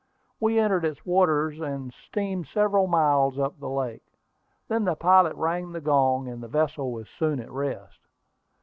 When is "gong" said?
5.79-6.27